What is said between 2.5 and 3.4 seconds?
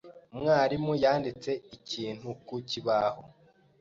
kibaho.